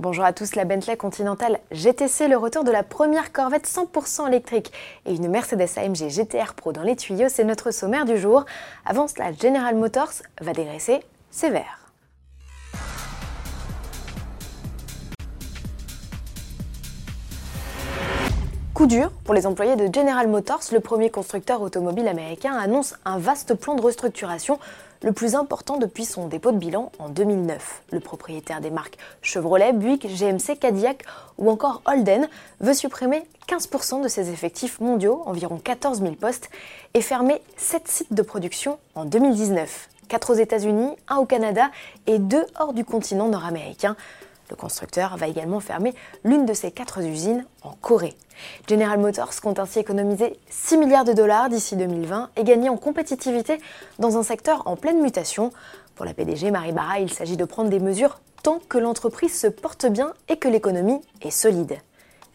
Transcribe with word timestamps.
Bonjour 0.00 0.24
à 0.24 0.32
tous, 0.32 0.54
la 0.54 0.64
Bentley 0.64 0.96
Continental 0.96 1.58
GTC, 1.72 2.28
le 2.28 2.36
retour 2.36 2.62
de 2.62 2.70
la 2.70 2.84
première 2.84 3.32
Corvette 3.32 3.66
100% 3.66 4.28
électrique 4.28 4.70
et 5.06 5.12
une 5.12 5.26
Mercedes 5.26 5.76
AMG 5.76 6.08
GTR 6.08 6.54
Pro 6.54 6.72
dans 6.72 6.84
les 6.84 6.94
tuyaux, 6.94 7.28
c'est 7.28 7.42
notre 7.42 7.72
sommaire 7.72 8.04
du 8.04 8.16
jour. 8.16 8.44
Avant 8.86 9.08
cela, 9.08 9.32
General 9.32 9.74
Motors 9.74 10.12
va 10.40 10.52
dégraisser 10.52 11.00
sévère. 11.32 11.87
Coup 18.78 18.86
dur 18.86 19.10
pour 19.24 19.34
les 19.34 19.44
employés 19.44 19.74
de 19.74 19.92
General 19.92 20.28
Motors, 20.28 20.60
le 20.70 20.78
premier 20.78 21.10
constructeur 21.10 21.62
automobile 21.62 22.06
américain 22.06 22.56
annonce 22.56 22.94
un 23.04 23.18
vaste 23.18 23.54
plan 23.54 23.74
de 23.74 23.82
restructuration, 23.82 24.60
le 25.02 25.10
plus 25.10 25.34
important 25.34 25.78
depuis 25.78 26.04
son 26.04 26.28
dépôt 26.28 26.52
de 26.52 26.58
bilan 26.58 26.92
en 27.00 27.08
2009. 27.08 27.82
Le 27.90 27.98
propriétaire 27.98 28.60
des 28.60 28.70
marques 28.70 28.96
Chevrolet, 29.20 29.72
Buick, 29.72 30.06
GMC, 30.06 30.60
Cadillac 30.60 31.02
ou 31.38 31.50
encore 31.50 31.82
Holden 31.86 32.28
veut 32.60 32.72
supprimer 32.72 33.24
15% 33.48 34.00
de 34.00 34.06
ses 34.06 34.30
effectifs 34.30 34.78
mondiaux, 34.78 35.24
environ 35.26 35.58
14 35.58 36.00
000 36.00 36.12
postes, 36.12 36.48
et 36.94 37.00
fermer 37.00 37.42
7 37.56 37.88
sites 37.88 38.12
de 38.12 38.22
production 38.22 38.78
en 38.94 39.04
2019. 39.06 39.88
4 40.06 40.30
aux 40.30 40.36
États-Unis, 40.36 40.90
1 41.08 41.16
au 41.16 41.26
Canada 41.26 41.68
et 42.06 42.20
2 42.20 42.46
hors 42.60 42.72
du 42.74 42.84
continent 42.84 43.26
nord-américain. 43.26 43.96
Le 44.50 44.56
constructeur 44.56 45.16
va 45.16 45.28
également 45.28 45.60
fermer 45.60 45.94
l'une 46.24 46.46
de 46.46 46.54
ses 46.54 46.70
quatre 46.70 47.00
usines 47.00 47.44
en 47.62 47.72
Corée. 47.72 48.16
General 48.68 48.98
Motors 48.98 49.40
compte 49.42 49.58
ainsi 49.58 49.78
économiser 49.78 50.38
6 50.48 50.78
milliards 50.78 51.04
de 51.04 51.12
dollars 51.12 51.48
d'ici 51.48 51.76
2020 51.76 52.30
et 52.36 52.44
gagner 52.44 52.68
en 52.68 52.76
compétitivité 52.76 53.58
dans 53.98 54.16
un 54.16 54.22
secteur 54.22 54.66
en 54.66 54.76
pleine 54.76 55.02
mutation. 55.02 55.52
Pour 55.96 56.06
la 56.06 56.14
PDG 56.14 56.50
Marie 56.50 56.72
Barra, 56.72 57.00
il 57.00 57.12
s'agit 57.12 57.36
de 57.36 57.44
prendre 57.44 57.68
des 57.68 57.80
mesures 57.80 58.20
tant 58.42 58.60
que 58.68 58.78
l'entreprise 58.78 59.38
se 59.38 59.48
porte 59.48 59.86
bien 59.86 60.14
et 60.28 60.36
que 60.36 60.48
l'économie 60.48 61.00
est 61.20 61.30
solide. 61.30 61.78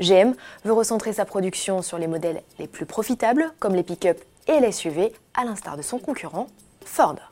GM 0.00 0.34
veut 0.64 0.72
recentrer 0.72 1.12
sa 1.12 1.24
production 1.24 1.80
sur 1.80 1.98
les 1.98 2.08
modèles 2.08 2.42
les 2.58 2.66
plus 2.66 2.86
profitables, 2.86 3.52
comme 3.58 3.74
les 3.74 3.82
pick-up 3.82 4.20
et 4.48 4.60
les 4.60 4.72
SUV, 4.72 5.12
à 5.34 5.44
l'instar 5.44 5.76
de 5.76 5.82
son 5.82 5.98
concurrent 5.98 6.48
Ford. 6.84 7.31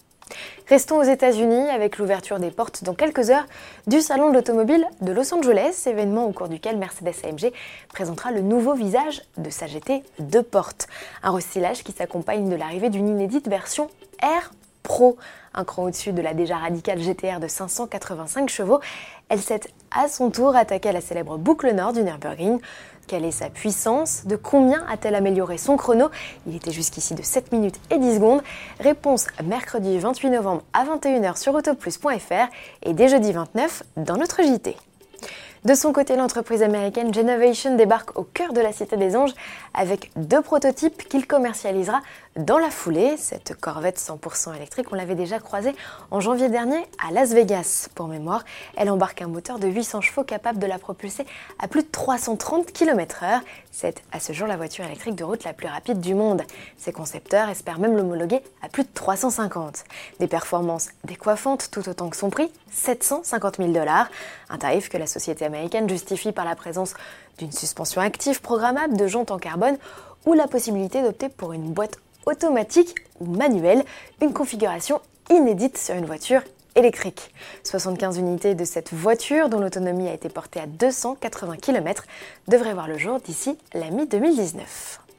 Restons 0.70 0.98
aux 0.98 1.02
États-Unis 1.02 1.68
avec 1.68 1.98
l'ouverture 1.98 2.38
des 2.38 2.52
portes 2.52 2.84
dans 2.84 2.94
quelques 2.94 3.30
heures 3.30 3.46
du 3.88 4.00
Salon 4.00 4.28
de 4.28 4.34
l'automobile 4.34 4.86
de 5.00 5.10
Los 5.10 5.34
Angeles, 5.34 5.82
événement 5.86 6.26
au 6.26 6.30
cours 6.30 6.48
duquel 6.48 6.78
Mercedes-AMG 6.78 7.52
présentera 7.88 8.30
le 8.30 8.40
nouveau 8.40 8.74
visage 8.74 9.22
de 9.36 9.50
sa 9.50 9.66
GT 9.66 10.04
2 10.20 10.44
portes. 10.44 10.86
Un 11.24 11.32
restylage 11.32 11.82
qui 11.82 11.90
s'accompagne 11.90 12.48
de 12.48 12.54
l'arrivée 12.54 12.88
d'une 12.88 13.08
inédite 13.08 13.48
version 13.48 13.88
R 14.22 14.52
Pro, 14.90 15.16
un 15.54 15.62
cran 15.62 15.84
au-dessus 15.84 16.12
de 16.12 16.20
la 16.20 16.34
déjà 16.34 16.56
radicale 16.56 16.98
GTR 16.98 17.38
de 17.38 17.46
585 17.46 18.48
chevaux. 18.48 18.80
Elle 19.28 19.38
s'est 19.38 19.60
à 19.92 20.08
son 20.08 20.30
tour 20.30 20.56
attaquée 20.56 20.88
à 20.88 20.92
la 20.92 21.00
célèbre 21.00 21.38
boucle 21.38 21.72
nord 21.72 21.92
du 21.92 22.02
Nürburgring. 22.02 22.58
Quelle 23.06 23.24
est 23.24 23.30
sa 23.30 23.50
puissance? 23.50 24.26
De 24.26 24.34
combien 24.34 24.84
a-t-elle 24.88 25.14
amélioré 25.14 25.58
son 25.58 25.76
chrono? 25.76 26.08
Il 26.48 26.56
était 26.56 26.72
jusqu'ici 26.72 27.14
de 27.14 27.22
7 27.22 27.52
minutes 27.52 27.78
et 27.92 27.98
10 27.98 28.16
secondes. 28.16 28.42
Réponse 28.80 29.28
mercredi 29.44 29.96
28 29.96 30.30
novembre 30.30 30.62
à 30.72 30.84
21h 30.84 31.38
sur 31.38 31.54
autoplus.fr 31.54 32.48
et 32.82 32.92
dès 32.92 33.08
jeudi 33.08 33.30
29 33.30 33.84
dans 33.96 34.16
notre 34.16 34.42
JT. 34.42 34.74
De 35.62 35.74
son 35.74 35.92
côté, 35.92 36.16
l'entreprise 36.16 36.62
américaine 36.62 37.12
Genovation 37.12 37.76
débarque 37.76 38.18
au 38.18 38.22
cœur 38.22 38.54
de 38.54 38.62
la 38.62 38.72
Cité 38.72 38.96
des 38.96 39.14
Anges 39.14 39.34
avec 39.74 40.10
deux 40.16 40.40
prototypes 40.40 41.06
qu'il 41.06 41.26
commercialisera 41.26 42.00
dans 42.36 42.56
la 42.56 42.70
foulée. 42.70 43.18
Cette 43.18 43.60
Corvette 43.60 43.98
100% 43.98 44.56
électrique, 44.56 44.86
on 44.90 44.94
l'avait 44.94 45.14
déjà 45.14 45.38
croisée 45.38 45.74
en 46.10 46.18
janvier 46.18 46.48
dernier 46.48 46.78
à 47.06 47.12
Las 47.12 47.34
Vegas. 47.34 47.90
Pour 47.94 48.08
mémoire, 48.08 48.46
elle 48.74 48.88
embarque 48.88 49.20
un 49.20 49.26
moteur 49.26 49.58
de 49.58 49.68
800 49.68 50.00
chevaux 50.00 50.24
capable 50.24 50.58
de 50.58 50.66
la 50.66 50.78
propulser 50.78 51.26
à 51.58 51.68
plus 51.68 51.82
de 51.82 51.88
330 51.88 52.72
km/h. 52.72 53.40
C'est 53.70 54.02
à 54.12 54.20
ce 54.20 54.32
jour 54.32 54.46
la 54.46 54.56
voiture 54.56 54.86
électrique 54.86 55.14
de 55.14 55.24
route 55.24 55.44
la 55.44 55.52
plus 55.52 55.68
rapide 55.68 56.00
du 56.00 56.14
monde. 56.14 56.42
Ses 56.78 56.92
concepteurs 56.92 57.50
espèrent 57.50 57.78
même 57.78 57.98
l'homologuer 57.98 58.40
à 58.62 58.70
plus 58.70 58.84
de 58.84 58.90
350. 58.94 59.84
Des 60.20 60.26
performances 60.26 60.88
décoiffantes 61.04 61.70
tout 61.70 61.86
autant 61.86 62.08
que 62.08 62.16
son 62.16 62.30
prix, 62.30 62.50
750 62.70 63.58
000 63.58 63.72
dollars. 63.72 64.08
Un 64.48 64.56
tarif 64.56 64.88
que 64.88 64.96
la 64.96 65.06
société 65.06 65.49
américaine 65.50 65.88
justifie 65.88 66.32
par 66.32 66.44
la 66.44 66.54
présence 66.54 66.94
d'une 67.38 67.52
suspension 67.52 68.00
active 68.00 68.40
programmable, 68.40 68.96
de 68.96 69.06
jantes 69.06 69.30
en 69.30 69.38
carbone 69.38 69.76
ou 70.26 70.34
la 70.34 70.46
possibilité 70.46 71.02
d'opter 71.02 71.28
pour 71.28 71.52
une 71.52 71.72
boîte 71.72 71.98
automatique 72.26 72.94
ou 73.20 73.26
manuelle, 73.26 73.84
une 74.20 74.32
configuration 74.32 75.00
inédite 75.30 75.78
sur 75.78 75.94
une 75.94 76.06
voiture 76.06 76.42
électrique. 76.76 77.32
75 77.64 78.18
unités 78.18 78.54
de 78.54 78.64
cette 78.64 78.92
voiture, 78.92 79.48
dont 79.48 79.60
l'autonomie 79.60 80.08
a 80.08 80.14
été 80.14 80.28
portée 80.28 80.60
à 80.60 80.66
280 80.66 81.56
km, 81.56 82.04
devraient 82.48 82.74
voir 82.74 82.88
le 82.88 82.98
jour 82.98 83.20
d'ici 83.20 83.58
la 83.74 83.90
mi-2019. 83.90 85.09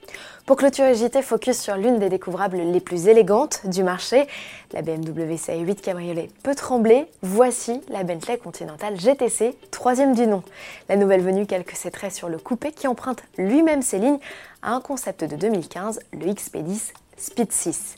Pour 0.45 0.57
clôturer 0.57 0.95
JT, 0.95 1.21
focus 1.21 1.59
sur 1.59 1.77
l'une 1.77 1.99
des 1.99 2.09
découvrables 2.09 2.57
les 2.57 2.79
plus 2.79 3.07
élégantes 3.07 3.61
du 3.67 3.83
marché. 3.83 4.27
La 4.73 4.81
BMW 4.81 5.35
CA8 5.35 5.75
Cabriolet 5.75 6.29
peut 6.41 6.55
trembler. 6.55 7.05
Voici 7.21 7.79
la 7.89 8.03
Bentley 8.03 8.37
Continental 8.37 8.99
GTC, 8.99 9.55
troisième 9.69 10.15
du 10.15 10.25
nom. 10.25 10.41
La 10.89 10.95
nouvelle 10.95 11.21
venue 11.21 11.45
quelques 11.45 11.75
ses 11.75 11.91
traits 11.91 12.13
sur 12.13 12.27
le 12.27 12.39
coupé 12.39 12.71
qui 12.71 12.87
emprunte 12.87 13.23
lui-même 13.37 13.83
ses 13.83 13.99
lignes 13.99 14.19
à 14.63 14.73
un 14.73 14.81
concept 14.81 15.23
de 15.23 15.35
2015, 15.35 15.99
le 16.13 16.25
XP10 16.25 16.91
Speed 17.17 17.51
6. 17.51 17.95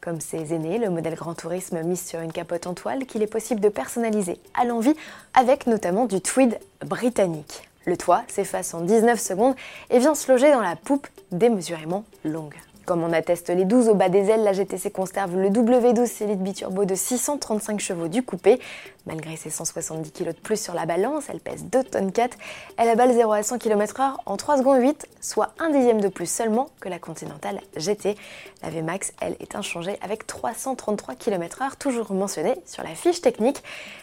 Comme 0.00 0.20
ses 0.20 0.54
aînés, 0.54 0.78
le 0.78 0.88
modèle 0.88 1.14
Grand 1.14 1.34
Tourisme 1.34 1.80
mise 1.82 2.04
sur 2.04 2.20
une 2.20 2.32
capote 2.32 2.66
en 2.66 2.74
toile 2.74 3.04
qu'il 3.04 3.22
est 3.22 3.26
possible 3.26 3.60
de 3.60 3.68
personnaliser 3.68 4.38
à 4.54 4.64
l'envie 4.64 4.94
avec 5.34 5.66
notamment 5.66 6.06
du 6.06 6.22
tweed 6.22 6.58
britannique. 6.84 7.68
Le 7.84 7.96
toit 7.96 8.22
s'efface 8.28 8.74
en 8.74 8.80
19 8.82 9.20
secondes 9.20 9.54
et 9.90 9.98
vient 9.98 10.14
se 10.14 10.30
loger 10.30 10.52
dans 10.52 10.60
la 10.60 10.76
poupe 10.76 11.08
démesurément 11.30 12.04
longue. 12.24 12.54
Comme 12.84 13.04
on 13.04 13.12
atteste 13.12 13.48
les 13.50 13.64
12 13.64 13.88
au 13.88 13.94
bas 13.94 14.08
des 14.08 14.28
ailes, 14.28 14.42
la 14.42 14.52
GTC 14.52 14.90
conserve 14.90 15.36
le 15.36 15.50
W12 15.50 16.24
Elite 16.24 16.42
Biturbo 16.42 16.84
de 16.84 16.96
635 16.96 17.78
chevaux 17.78 18.08
du 18.08 18.24
coupé. 18.24 18.60
Malgré 19.06 19.36
ses 19.36 19.50
170 19.50 20.10
kg 20.10 20.28
de 20.28 20.32
plus 20.32 20.60
sur 20.60 20.74
la 20.74 20.84
balance, 20.84 21.24
elle 21.28 21.38
pèse 21.38 21.64
2 21.64 21.84
tonnes 21.84 22.10
4. 22.10 22.36
Elle 22.76 22.88
a 22.88 23.12
0 23.12 23.32
à 23.32 23.42
100 23.42 23.58
km/h 23.58 24.14
en 24.26 24.36
3 24.36 24.58
secondes 24.58 24.80
8, 24.80 25.06
soit 25.20 25.54
un 25.60 25.70
dixième 25.70 26.00
de 26.00 26.08
plus 26.08 26.26
seulement 26.26 26.70
que 26.80 26.88
la 26.88 26.98
Continental 26.98 27.60
GT. 27.76 28.16
La 28.62 28.70
VMAX, 28.70 29.12
elle, 29.20 29.36
est 29.38 29.54
inchangée 29.54 29.96
avec 30.02 30.26
333 30.26 31.14
km/h, 31.14 31.76
toujours 31.78 32.12
mentionné 32.12 32.56
sur 32.66 32.82
la 32.82 32.94
fiche 32.94 33.20
technique. 33.20 33.62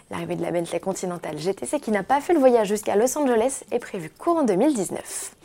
L'arrivée 0.10 0.36
de 0.36 0.42
la 0.42 0.52
Bentley 0.52 0.80
Continental 0.80 1.38
GTC 1.38 1.80
qui 1.80 1.92
n'a 1.92 2.04
pas 2.04 2.22
fait 2.22 2.34
le 2.34 2.40
voyage 2.40 2.68
jusqu'à 2.68 2.96
Los 2.96 3.18
Angeles 3.18 3.62
est 3.72 3.80
prévue 3.80 4.10
courant 4.10 4.44
2019. 4.44 5.36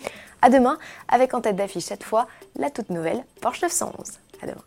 À 0.44 0.50
demain, 0.50 0.77
avec 1.09 1.32
en 1.32 1.41
tête 1.41 1.56
d'affiche 1.56 1.84
cette 1.84 2.05
fois 2.05 2.28
la 2.56 2.69
toute 2.69 2.91
nouvelle 2.91 3.25
Porsche 3.41 3.62
911. 3.62 4.21
À 4.43 4.47
demain. 4.47 4.60